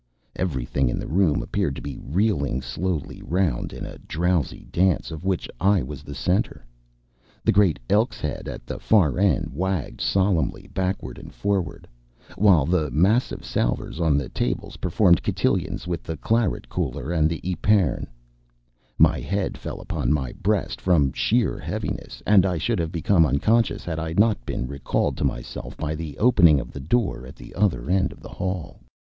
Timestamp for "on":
13.99-14.17